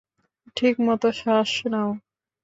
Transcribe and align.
ঠিকমত 0.57 1.03
শ্বাস 1.19 1.51
নাও। 1.71 1.89